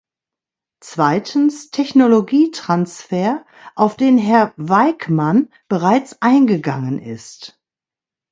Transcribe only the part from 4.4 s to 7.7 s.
Wijkman bereits eingegangen ist.